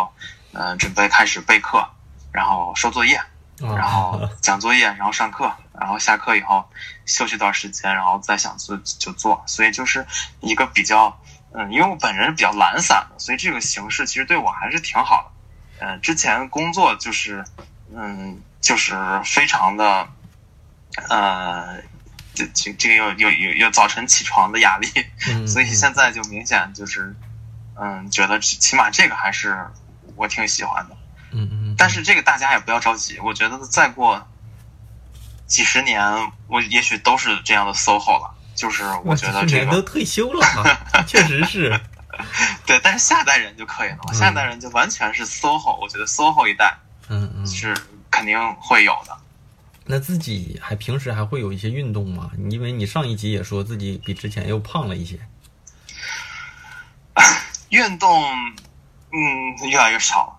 [0.53, 1.87] 嗯、呃准备开始备课，
[2.33, 6.69] 然后收作业，啊然后 讲作业，然后上课，然后下课以后
[7.05, 10.07] 休息一段时间，然后再想做就做，所以就是
[10.41, 11.21] 一个比较
[11.53, 15.25] 嗯，因为我本人是比较懒散的，所以这个形式其实对我还是挺好
[15.79, 15.87] 的。
[15.87, 17.45] 嗯、之前工作就是
[17.95, 20.09] 嗯，就是非常的
[21.09, 21.83] 呃。
[22.47, 24.89] 这这这个有有有有早晨起床的压力，
[25.29, 27.15] 嗯，所以现在就明显就是，
[27.75, 29.67] 嗯，觉得起码这个还是
[30.17, 30.97] 我挺喜欢的。
[31.33, 34.27] 嗯嗯，但是这个大家也不要着急，我觉得再过
[35.47, 36.03] 几十年，
[36.49, 38.35] 我也许都是这样的 SOHO 了。
[38.55, 40.45] 就是我觉得这个都个退休了
[40.93, 41.81] 啊，确实是。
[42.67, 45.81] 对，但是下代人就可以了，嗯下代人就完全是 SOHO。
[45.81, 46.77] 我觉得 SOHO 一代
[47.09, 47.75] 嗯嗯，是
[48.11, 49.17] 肯定会有的。
[49.87, 52.31] 那自己还平时还会有一些运动吗？
[52.51, 55.19] 因为你上一集也说自己比之前又胖了一些。
[57.71, 58.25] 运动，
[59.13, 60.37] 嗯，越来越少了。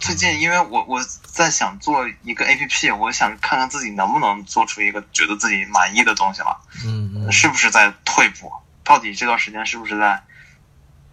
[0.00, 8.52] 最近，因为我我在想做一个 A P P，我想看看自己能不能做出一个觉得自己满意的东西了，嗯嗯是不是在退步？
[8.84, 10.22] 到底这段时间是不是在？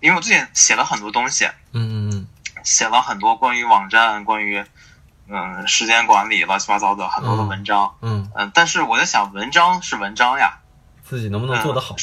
[0.01, 2.27] 因为我最近写了很多东西，嗯嗯
[2.63, 4.63] 写了很多关于网站、关于
[5.27, 10.59] 嗯时间管理乱七八糟的很多的文章，嗯，嗯，但是我在想，文章是文章呀，
[11.03, 11.95] 自己能不能做得好？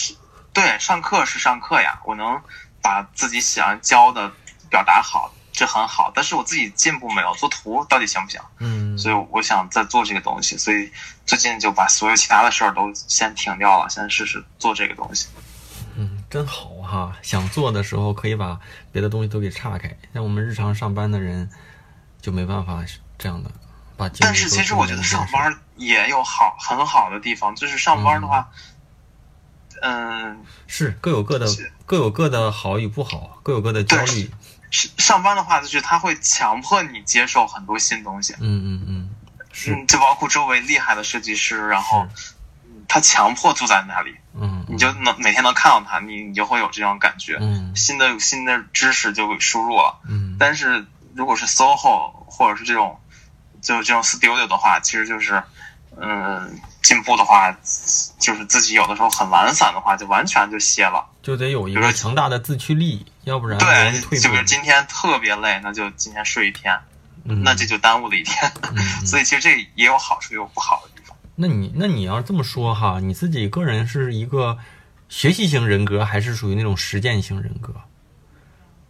[0.53, 2.41] 对，上课是上课呀，我能
[2.83, 4.31] 把自己想教的
[4.69, 6.11] 表达好，这很好。
[6.15, 8.41] 但是我自己进步没有，做图到底行不行？
[8.59, 10.91] 嗯，所以我想再做这个东西，所以
[11.25, 15.29] 最近就把所有其他的事儿都先停掉了，先试试做这个东西。
[15.95, 17.17] 嗯，真好哈！
[17.23, 18.59] 想做的时候可以把
[18.91, 21.49] 别的东西都给岔开，像我们日常上班的人
[22.21, 22.83] 就没办法
[23.19, 23.51] 这样的
[24.19, 28.51] 但是其实我觉得上班也有好很好的地方，就是上班的话，
[29.81, 31.47] 嗯，是各有各的
[31.87, 34.31] 各有各的好与不好，各有各的焦虑。
[34.71, 39.11] 是上班的话，就是他会强迫你接受很多新东西，嗯嗯嗯，
[39.53, 42.07] 是嗯，就包括周围厉害的设计师，然后
[42.89, 44.17] 他强迫住在那里。
[44.35, 50.01] 嗯，你就能每天能看到他，你你就会有这种感觉，嗯新的新的知识就会输入了。
[50.09, 52.99] 嗯但是如果是 SOHO 或者是这种
[53.63, 55.43] 就这种 studio 的话，其实就是
[55.97, 57.51] 嗯进步的话，
[58.19, 61.07] 就是自己有的时候很懒散的话，就完全就歇了。
[61.23, 64.43] 就得有一个强大的自驱力，要不然对，就比如。
[64.43, 66.77] 今天特别累，那就今天睡一天，
[67.25, 68.53] 嗯那这就耽误了一天。
[69.07, 71.17] 所以其实这也有好处，也有不好的地方。
[71.37, 74.59] 那你那你要这么说哈，你自己个人是一个
[75.09, 77.73] 学习型人格，还是属于那种实践型人格？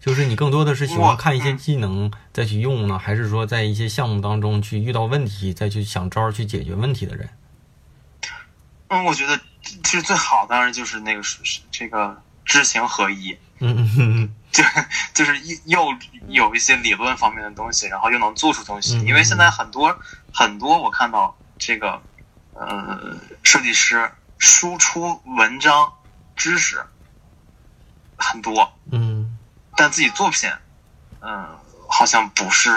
[0.03, 7.29] 就是你更多的是喜欢看一些嗯技能再去用呢，还是说在一些项目当中去遇到问题再去想招儿去解决问题的人？
[8.89, 14.65] 嗯，我觉得其实最好当然就是那个是是这个知行合一，嗯嗯嗯就
[15.15, 15.87] 就是一又
[16.27, 18.97] 有一些理论方面的东西，然后又能做出东西。
[18.97, 19.07] 嗯。
[19.07, 19.97] 因为现在很多
[20.35, 22.03] 很多我看到这个
[22.55, 25.93] 呃设计师输出文章
[26.35, 26.83] 知识
[28.17, 29.22] 很多，嗯
[29.83, 30.49] 但自己作品
[31.23, 32.71] 嗯、好像不是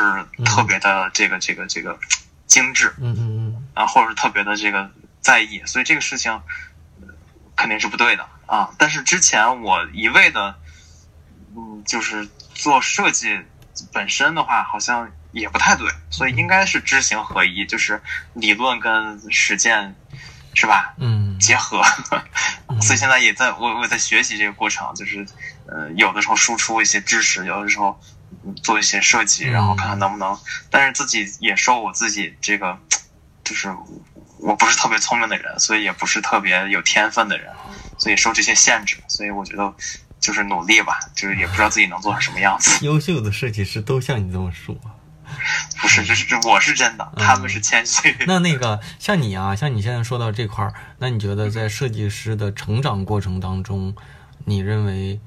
[0.44, 2.00] 特别的这个这个这个
[2.48, 4.90] 精致嗯嗯啊，或者是特别的这个
[5.22, 7.08] 在意，所以这个事情呃
[7.56, 8.72] 肯定是不对的啊。
[8.80, 10.56] 但是之前我一味的
[11.56, 13.40] 嗯，就是做设计
[13.94, 18.02] 本身的话，好像也不太对，所以应该是知行合一，就是
[18.34, 19.94] 理论跟实践，
[20.56, 20.96] 是吧？
[20.98, 21.84] 嗯结合。
[22.82, 25.26] 所以现在也在我我在学习这个过程，就是
[25.68, 28.00] 呃，有的时候输出一些知识，有的时候
[28.46, 30.38] 嗯做一些设计，嗯然后看看能不能。
[30.70, 32.78] 但是自己也受我自己这个，
[33.44, 33.74] 就是
[34.40, 37.52] 我不是特别聪明的人，所以也不是特别有天分的人，
[37.98, 38.98] 所以受这些限制。
[39.08, 39.74] 所以我觉得
[40.20, 42.78] 就是努力吧，就是也不知道自己能做成什么样子。
[42.86, 44.76] 优秀的设计师都像你这么说。
[45.82, 48.16] 不是，这是这我是真的，他们是谦虚。
[48.28, 53.96] 那那个像你啊，像你现在说到这块儿，那你觉得在设计师的成长过程当中，
[54.46, 55.20] 你认为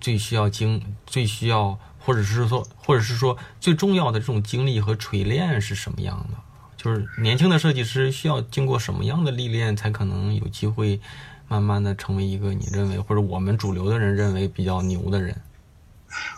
[0.00, 6.38] 最需要经、最需要，或者是说，或者是说最重要的这种经历和锤炼是什么样的？
[6.76, 11.00] 就是年轻的设计师需要经过什么样的历练，才可能有机会
[11.46, 15.40] 慢慢的成为一个你认为或者我们主流的人认为比较牛的人？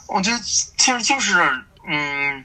[0.07, 1.41] 我觉得其实就是
[1.89, 2.45] 嗯，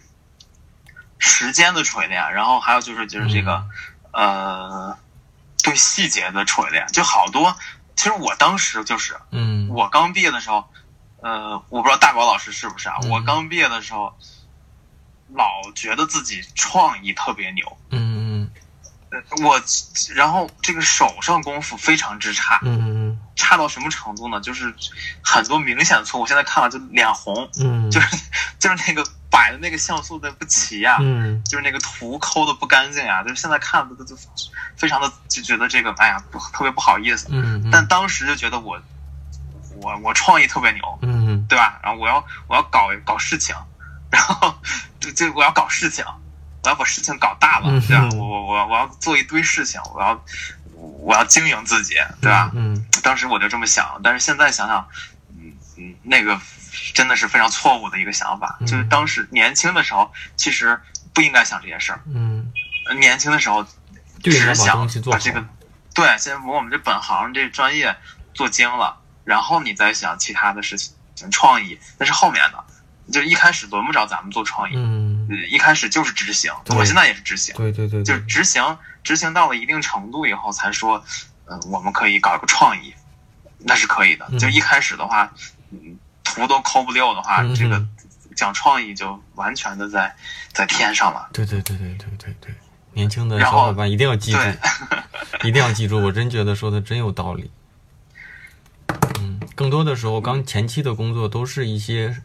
[1.20, 3.64] 时间的锤炼，然后还有就是就是这个、
[4.12, 4.98] 呃，
[5.62, 7.56] 对细节的锤炼，就好多。
[7.96, 10.68] 其实我当时就是嗯，我刚毕业的时候，
[11.22, 12.96] 呃，我不知道大宝老师是不是啊？
[13.04, 13.10] 嗯。
[13.10, 14.18] 我刚毕业的时候，
[15.34, 18.50] 老觉得自己创意特别牛，嗯
[19.12, 19.60] 呃我
[20.14, 23.20] 然后这个手上功夫非常之差，嗯嗯。
[23.36, 24.40] 差到什么程度呢？
[24.40, 24.74] 就是
[25.24, 28.18] 很多明显的错误，现在看了就脸红，嗯，就是
[28.60, 29.04] 就是那个
[29.40, 34.14] 摆的那个像素的不齐呀、嗯就是那个图抠的不干净呀，就是现在看的都都
[34.76, 38.78] 非常的就觉得这个哎呀不特别不好意思，嗯嗯，但当时就觉得我
[39.82, 41.80] 我我创意特别牛，嗯对吧？
[41.82, 43.56] 然后我要我要搞搞事情，
[44.12, 44.54] 然后
[45.00, 46.04] 就就我要搞事情，
[46.64, 48.10] 我要把事情搞大了，嗯对吧？
[48.18, 50.22] 我我我我要做一堆事情，我要
[50.76, 52.52] 我要经营自己，对吧？
[52.54, 54.86] 嗯当时我就这么想，但是现在想想，
[55.38, 56.38] 嗯嗯，那个
[56.94, 58.58] 真的是非常错误的一个想法。
[58.60, 60.80] 嗯就是当时年轻的时候，其实
[61.14, 62.02] 不应该想这些事儿。
[62.08, 62.52] 嗯，
[62.88, 63.66] 呃年轻的时候，
[64.24, 64.88] 只想。
[65.06, 65.46] 把这个，
[65.94, 67.96] 对，先把我们这本行这专业
[68.34, 70.96] 做精了，然后你再想其他的事情，
[71.32, 72.64] 创意那是后面的。
[73.12, 76.54] 就一开始轮不着咱们做创意，嗯，呃一开始就是执行。
[76.78, 81.04] 我现在也是执行，对对对，就是执行，执行到了一定程度以后，才说，
[81.46, 82.94] 呃，我们可以搞一个创意，
[83.58, 84.28] 那是可以的。
[84.30, 85.34] 嗯就一开始的话，
[85.72, 85.98] 嗯，
[86.30, 87.86] 图都抠不溜的话，嗯这个
[88.36, 90.16] 讲创意就完全的在
[90.54, 91.30] 在天上了。
[91.34, 92.56] 对对对对对对对，
[92.94, 94.40] 年轻的小伙伴一定要记住，
[95.44, 97.52] 一定要记住，我真觉得说的真有道理。
[99.20, 102.16] 嗯，更多的时候，刚前期的工作都是一些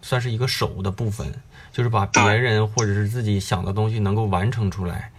[0.00, 1.32] 算是一个手的部分，
[1.72, 5.12] 就是把别人或者是自己想的东西能够完成出来。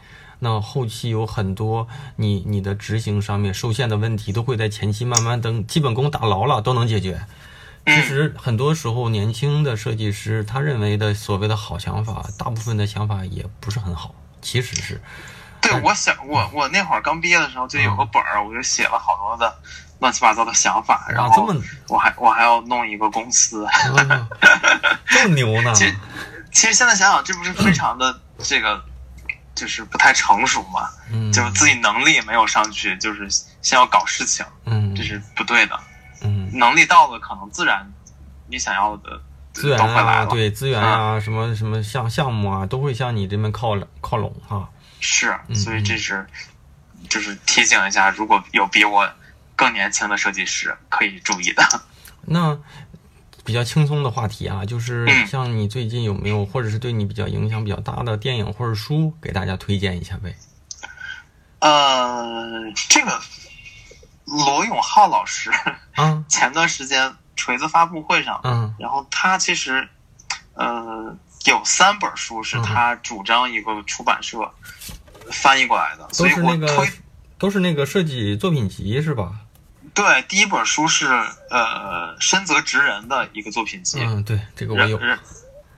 [0.43, 7.21] 那后期有很多你你的执行上面受限的问题，都会在前期慢慢等基本功打牢了都能解决。
[7.85, 15.01] 其实很多时候，年轻的设计师他认为的所谓的好想法，大部分的想法也不是很好，其实是，
[15.61, 19.59] 对，我想我我那会儿刚毕业的时候就有个本儿，我就写了好多的
[19.99, 23.65] 乱七八糟的想法，然后么我还我还要弄一个公司。
[23.65, 23.71] 啊
[25.07, 25.73] 这么牛呢？
[25.75, 25.95] 其实
[26.51, 28.83] 其实现在想想，这不是非常的这个，
[29.55, 30.87] 就是不太成熟嘛？
[31.11, 33.27] 嗯，就是自己能力没有上去，就是
[33.61, 35.79] 先要搞事情，嗯，这是不对的。
[36.21, 37.91] 嗯，能力到了，可能自然
[38.47, 39.21] 你想要的
[39.53, 40.25] 资源啊。
[40.25, 44.69] 对资源啊，什么什么项项目啊，都会向你这边靠拢靠拢哈。
[44.99, 46.25] 是，嗯所以这是
[47.09, 49.09] 就是提醒一下，如果有比我
[49.55, 51.63] 更年轻的设计师，可以注意的。
[52.23, 52.57] 那
[53.43, 60.35] 比较轻松的话题啊，就是嗯像你最近有没有，或者是对你比较影响比较大的电影或者书，给大家推荐一下呗？
[61.59, 63.19] 呃，这个
[64.25, 65.51] 罗永浩老师
[65.97, 69.87] 嗯， 前段时间锤子发布会上，嗯然后他其实
[70.53, 71.15] 呃
[71.45, 74.39] 有三本书是他主张一个出版社
[75.31, 76.89] 翻译过来的，所以我推
[77.37, 79.31] 都是那个设计作品集是吧？
[79.93, 81.07] 对，第一本书是
[81.49, 84.99] 呃深泽直人的一个作品集，嗯，对，这个我有，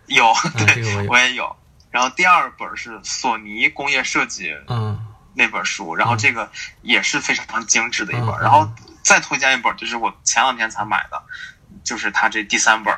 [0.07, 1.55] 有，这对，我也有。
[1.89, 4.92] 然后第二本是索尼工业设计嗯
[5.33, 6.49] 那本书，然后这个
[6.81, 8.27] 也是非常精致的一本。
[8.39, 8.69] 然后
[9.03, 11.21] 再推荐一本，就是我前两天才买的，
[11.83, 12.95] 就是他这第三本，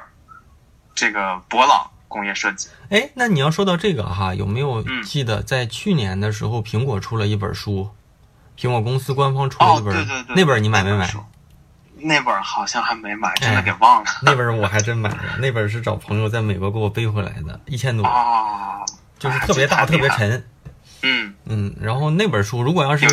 [0.94, 2.70] 这个博朗工业设计。
[2.90, 7.90] 哎，那你要说到这个哈，有没有嗯记得在去年的时候，苹果出了一本书，
[8.58, 11.10] 苹果公司官方出了哦一，本，对对对，那本你买没买？
[11.98, 14.12] 那本好像还没买，真的哎给忘了。
[14.22, 18.86] 那本我还真买了，那本是找朋友在美国给我背回来的，一千多，哦，
[19.18, 20.46] 就是特别大、特别沉。
[21.06, 23.06] 嗯嗯，然后那本书如果要是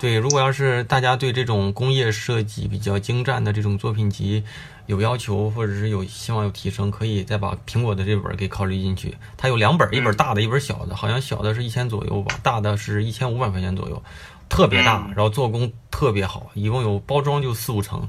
[0.00, 4.42] 对，如果要是大家对这种工业设计比较精湛的这种作品集
[4.86, 9.16] 有要求，或者是有希望有提升，可以再把苹果的这本给考虑进去。
[9.36, 14.02] 它有两本，一本大的，一本小的，好像小的是一千左右吧，大的是一千五百块钱左右，
[14.48, 18.08] 特别大嗯，然后做工特别好，一共有包装就四五层，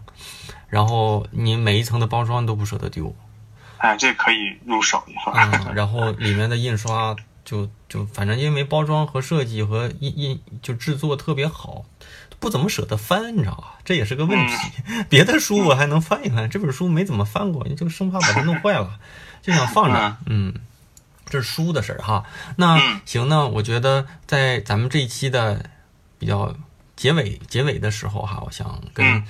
[0.67, 3.15] 然后你每一层的包装都不舍得丢。
[3.77, 5.33] 哎，这可以入手一份。
[5.35, 7.15] 嗯，然后里面的印刷
[7.47, 11.85] 就就反正因为包装和设计和印印就制作特别好，
[12.39, 13.77] 不怎么舍得翻，你知道吧？
[13.85, 14.53] 这也是个问题。
[15.07, 18.99] 别的书我还能翻一翻，这本书没怎么翻过，就生怕把它弄坏了，
[19.41, 20.17] 就想放着。
[20.25, 20.53] 嗯，
[21.25, 22.25] 这是书的事儿哈。
[22.57, 25.69] 那嗯行，那我觉得在咱们这一期的
[26.19, 26.53] 比较
[26.97, 29.23] 结尾结尾的时候哈，我想跟嗯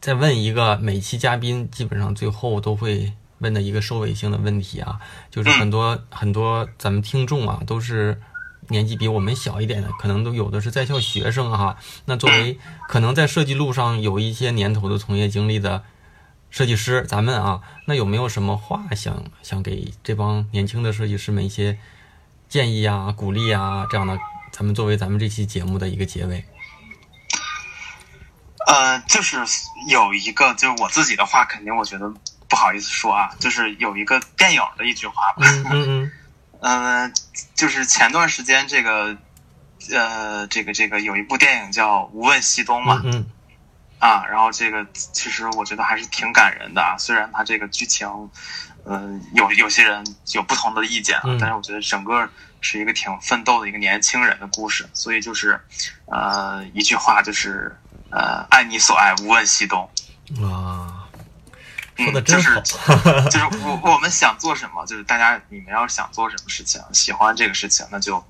[0.00, 8.20] 再问一个每期嘉宾基本上最后都会问的一个收尾性的问题啊，就是很多、很多咱们听众啊都是
[8.68, 11.76] 年纪比我们小一点的，可能都有的是在校学生哈、
[12.06, 12.58] 那作为
[12.88, 15.84] 可能在设计路上有一些年头的从业经历的
[16.50, 21.78] 设计师，咱们啊，那有没有什么话想想给这帮年轻的设计师们一些
[22.48, 24.18] 建议啊、鼓励啊这样的？
[24.52, 26.42] 咱们作为咱们这期节目的一个结尾。
[28.66, 29.36] 呃，就是
[29.90, 32.10] 有一个，就是我自己的话，肯定我觉得
[32.56, 36.12] 不好意思说啊，就是有一个电影的一句话吧，嗯嗯嗯。
[36.58, 37.12] 呃，
[37.54, 39.14] 就是前段时间这个，
[39.92, 43.26] 呃，这个这个有一部电影叫《无问西东》嘛，嗯嗯。
[43.98, 48.08] 啊，然后这个其实我觉得还是挺感人的啊，虽然它这个剧情，
[48.84, 50.02] 呃，有有些人
[50.32, 51.38] 有不同的意见啊，嗯。
[51.38, 52.26] 但是我觉得整个
[52.62, 55.60] 是一个挺奋斗的一个年轻人的故事，所以就是，
[56.06, 57.76] 呃，一句话就是，
[58.10, 59.82] 呃，爱你所爱，无问西东。
[60.40, 60.95] 啊，嗯
[61.96, 62.60] 说的真好。
[62.60, 68.22] 就是 就是我我们想做什么，就是大家你们要是想做什么事情，喜欢这个事情，那就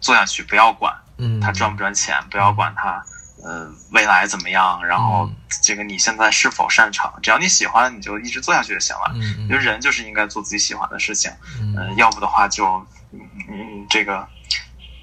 [0.00, 3.04] 做下去，不要管嗯，它赚不赚钱，不要管它
[3.42, 9.12] 呃未来怎么样，然后嗯这个你现在是否擅长，只要你喜欢，你就一直做下去就行了。
[9.14, 12.66] 嗯人就是应该做自己喜欢的事情，嗯呃，要不的话就
[13.12, 14.26] 嗯嗯这个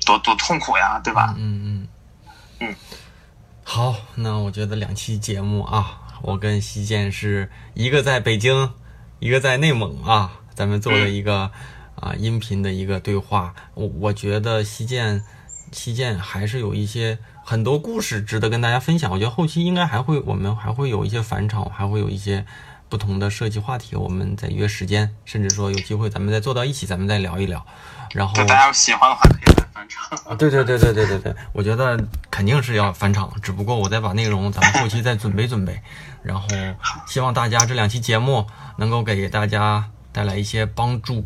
[0.05, 1.33] 多多痛苦呀，对吧？
[1.37, 1.87] 嗯嗯
[2.59, 2.75] 嗯，
[3.63, 8.71] 好，那我觉得两期节目啊，我跟西建是一个在北京，
[9.19, 11.51] 一个在内蒙啊，咱们做了一个
[11.95, 13.53] 啊音频的一个对话。
[13.73, 15.23] 我我觉得西建
[15.71, 19.11] 西建还是有一些很多故事值得跟大家分享。
[19.11, 22.45] 我觉得后期应该还会我们还会有一些返场，还会有一些
[22.89, 27.65] 不同的设计话题，我们再约时间，甚至说有机会咱们再坐到一起，咱们再聊一聊。
[28.13, 30.05] 然后大家要喜欢的话，可以来翻唱。
[30.25, 31.97] 啊，对对对对对对对，我觉得
[32.29, 35.81] 肯定是要返场，只不过我再把内容咱们后期再准备准备，
[36.23, 36.47] 然后
[37.07, 38.45] 希望大家这两期节目
[38.77, 41.25] 能够给大家带来一些帮助。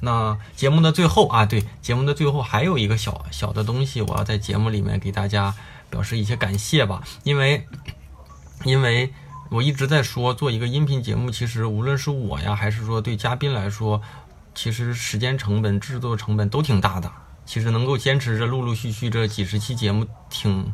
[0.00, 5.54] 那节目的最后啊，对，节目的最后还有一个小小的东西，我要在节目里面给大家
[5.88, 7.66] 表示一些感谢吧，因为
[8.64, 9.12] 因为
[9.48, 14.02] 我一直在说，做一个音频节目，其实无论是我呀，还是说对嘉宾来说，
[14.54, 17.10] 其实时间成本、制作成本都挺大的。
[17.46, 20.70] 其实能够坚持着陆陆续续这几十期节目挺，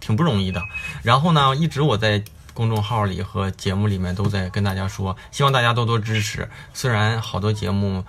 [0.00, 0.60] 挺不容易的。
[1.02, 6.48] 然后呢，一直我在公众号里和节目里面都在跟大家说，希望大家多多支持。
[6.72, 8.04] 虽然好多节目。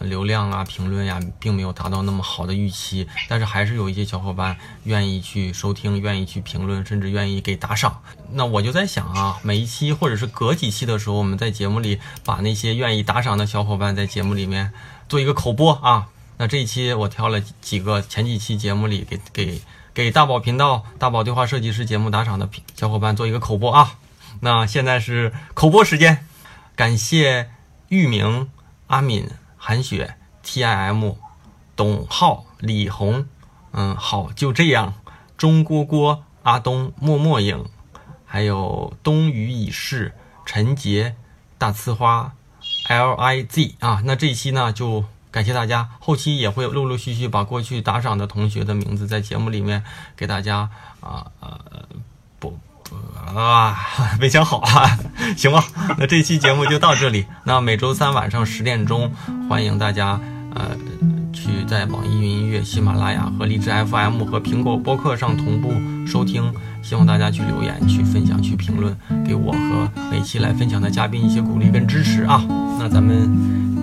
[0.00, 8.00] 流量啊、评论呀、并没有达到那么好的预期，但是还是有一些小伙伴愿意去收听、愿意去评论，甚至愿意给打赏。
[8.32, 14.72] 那我就在想啊，每一期或者是隔几期的时候，我们在节目里把那些愿意打赏的小伙伴在节目里面
[15.10, 16.08] 做一个口播啊。
[16.36, 19.62] 那这一期我挑了几个前几期节目里给给
[19.94, 23.98] 给大宝频道、大宝对话设计师节目打赏的小伙伴做一个口播啊。
[24.40, 26.26] 那现在是口播时间，
[26.74, 27.50] 感谢
[27.88, 28.50] 玉明、
[28.86, 29.28] 阿敏。
[29.64, 31.12] 韩雪、T I M、
[31.76, 33.28] 董浩、李红，
[33.70, 34.94] 嗯，好，就这样。
[35.36, 37.66] 钟蝈蝈、阿东、默默影，
[38.26, 41.14] 还有冬雨已逝、陈杰、
[41.58, 42.32] 大呲花、
[42.88, 44.02] L I Z 啊。
[44.04, 49.82] 那这一期呢，就感谢大家，后期也会陆陆续续把过去打赏的同学的名字在节目里面
[50.14, 50.68] 给大家
[51.00, 51.58] 啊呃
[52.38, 52.94] 不不
[53.36, 53.74] 啊，
[54.20, 54.98] 没想好啊，
[55.36, 55.64] 行吧，
[55.98, 57.24] 那这期节目就到这里。
[57.44, 59.10] 那每周三晚上十点钟，
[59.48, 60.20] 欢迎大家
[60.54, 60.76] 呃
[61.32, 65.72] 去在网易云音乐、喜马拉雅和荔枝 FM 和苹果播客上同步
[66.06, 66.52] 收听。
[66.82, 72.44] 希望大家去留言、去分享、去评论，给我和每期来分享的嘉宾一些鼓励跟支持啊。
[72.76, 73.30] 那咱们